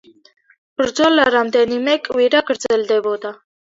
ბრძოლა 0.81 1.27
რამდენიმე 1.37 1.97
კვირა 2.11 2.45
გრძელდებოდა. 2.53 3.39